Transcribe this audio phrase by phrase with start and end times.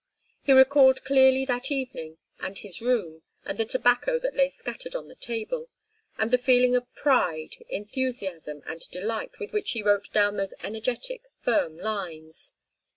[0.41, 5.07] He recalled clearly that evening, and his room, and the tobacco that lay scattered on
[5.07, 5.69] the table,
[6.17, 11.25] and the feeling of pride, enthusiasm, and delight with which he wrote down those energetic,
[11.43, 12.51] firm lines.